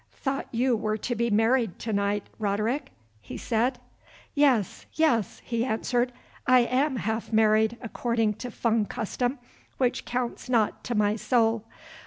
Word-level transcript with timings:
"Thought 0.13 0.47
you 0.51 0.75
were 0.75 0.97
to 0.97 1.13
be 1.13 1.29
married 1.29 1.77
to 1.77 1.93
night, 1.93 2.25
Roderick?" 2.39 2.91
he 3.21 3.37
said. 3.37 3.77
"Yes, 4.33 4.87
yes," 4.93 5.43
he 5.45 5.63
answered, 5.63 6.11
"I 6.47 6.61
am 6.61 6.95
half 6.95 7.31
married 7.31 7.77
according 7.81 8.33
to 8.41 8.49
Fung 8.49 8.87
custom, 8.87 9.37
which 9.77 10.03
counts 10.05 10.49
not 10.49 10.83
to 10.85 10.95
my 10.95 11.17
soul. 11.17 11.65